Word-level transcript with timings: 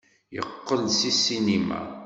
Yeqqel-d 0.35 0.89
seg 0.99 1.13
ssinima. 1.15 1.81